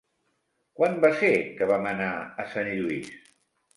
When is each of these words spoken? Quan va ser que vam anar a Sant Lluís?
Quan 0.79 0.95
va 1.03 1.11
ser 1.21 1.29
que 1.59 1.67
vam 1.73 1.85
anar 1.93 2.09
a 2.17 2.47
Sant 2.55 2.73
Lluís? 2.81 3.13